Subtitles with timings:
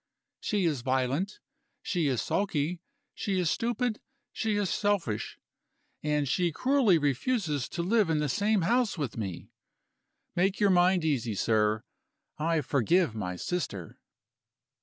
[0.39, 1.37] She is violent,
[1.83, 2.81] she is sulky,
[3.13, 4.01] she is stupid,
[4.33, 5.37] she is selfish;
[6.01, 9.51] and she cruelly refuses to live in the same house with me.
[10.35, 11.83] Make your mind easy, sir,
[12.39, 13.99] I forgive my sister."